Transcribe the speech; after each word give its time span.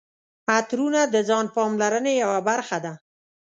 عطرونه 0.55 1.01
د 1.13 1.15
ځان 1.29 1.45
پاملرنې 1.55 2.13
یوه 2.23 2.39
برخه 2.49 2.77
ده. 2.85 2.93